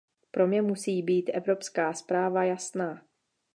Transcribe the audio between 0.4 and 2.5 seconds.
mě musí být evropská zpráva